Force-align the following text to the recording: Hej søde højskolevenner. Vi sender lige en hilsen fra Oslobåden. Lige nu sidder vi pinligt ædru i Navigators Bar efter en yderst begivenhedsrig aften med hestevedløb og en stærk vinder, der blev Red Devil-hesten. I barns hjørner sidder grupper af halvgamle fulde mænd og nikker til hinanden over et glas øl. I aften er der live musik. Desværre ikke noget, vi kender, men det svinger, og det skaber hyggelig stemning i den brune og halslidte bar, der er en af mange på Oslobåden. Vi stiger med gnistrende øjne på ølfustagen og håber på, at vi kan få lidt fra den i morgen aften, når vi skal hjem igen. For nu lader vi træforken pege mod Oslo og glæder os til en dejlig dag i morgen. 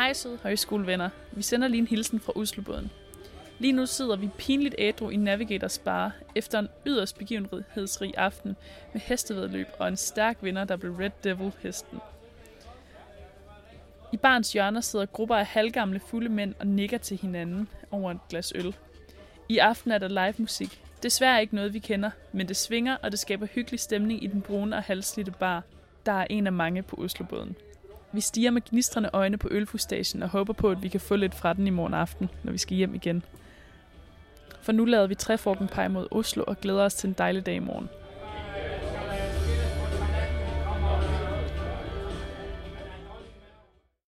Hej 0.00 0.12
søde 0.12 0.38
højskolevenner. 0.42 1.10
Vi 1.32 1.42
sender 1.42 1.68
lige 1.68 1.80
en 1.80 1.86
hilsen 1.86 2.20
fra 2.20 2.32
Oslobåden. 2.36 2.90
Lige 3.58 3.72
nu 3.72 3.86
sidder 3.86 4.16
vi 4.16 4.28
pinligt 4.38 4.74
ædru 4.78 5.10
i 5.10 5.16
Navigators 5.16 5.78
Bar 5.78 6.12
efter 6.34 6.58
en 6.58 6.68
yderst 6.86 7.18
begivenhedsrig 7.18 8.14
aften 8.16 8.56
med 8.92 9.00
hestevedløb 9.00 9.66
og 9.78 9.88
en 9.88 9.96
stærk 9.96 10.38
vinder, 10.40 10.64
der 10.64 10.76
blev 10.76 10.92
Red 10.92 11.10
Devil-hesten. 11.24 11.98
I 14.12 14.16
barns 14.16 14.52
hjørner 14.52 14.80
sidder 14.80 15.06
grupper 15.06 15.36
af 15.36 15.46
halvgamle 15.46 16.00
fulde 16.00 16.28
mænd 16.28 16.54
og 16.58 16.66
nikker 16.66 16.98
til 16.98 17.16
hinanden 17.16 17.68
over 17.90 18.10
et 18.10 18.28
glas 18.28 18.52
øl. 18.54 18.76
I 19.48 19.58
aften 19.58 19.90
er 19.90 19.98
der 19.98 20.08
live 20.08 20.34
musik. 20.38 20.82
Desværre 21.02 21.40
ikke 21.40 21.54
noget, 21.54 21.74
vi 21.74 21.78
kender, 21.78 22.10
men 22.32 22.48
det 22.48 22.56
svinger, 22.56 22.96
og 23.02 23.10
det 23.10 23.18
skaber 23.18 23.46
hyggelig 23.46 23.80
stemning 23.80 24.24
i 24.24 24.26
den 24.26 24.42
brune 24.42 24.76
og 24.76 24.82
halslidte 24.82 25.30
bar, 25.30 25.62
der 26.06 26.12
er 26.12 26.26
en 26.30 26.46
af 26.46 26.52
mange 26.52 26.82
på 26.82 26.96
Oslobåden. 26.96 27.56
Vi 28.12 28.20
stiger 28.20 28.50
med 28.50 28.62
gnistrende 28.70 29.10
øjne 29.12 29.38
på 29.38 29.48
ølfustagen 29.50 30.22
og 30.22 30.28
håber 30.28 30.52
på, 30.52 30.70
at 30.70 30.82
vi 30.82 30.88
kan 30.88 31.00
få 31.00 31.16
lidt 31.16 31.34
fra 31.34 31.52
den 31.52 31.66
i 31.66 31.70
morgen 31.70 31.94
aften, 31.94 32.30
når 32.44 32.52
vi 32.52 32.58
skal 32.58 32.76
hjem 32.76 32.94
igen. 32.94 33.24
For 34.62 34.72
nu 34.72 34.84
lader 34.84 35.06
vi 35.06 35.14
træforken 35.14 35.68
pege 35.68 35.88
mod 35.88 36.06
Oslo 36.10 36.44
og 36.46 36.60
glæder 36.60 36.82
os 36.82 36.94
til 36.94 37.08
en 37.08 37.14
dejlig 37.18 37.46
dag 37.46 37.54
i 37.54 37.58
morgen. 37.58 37.88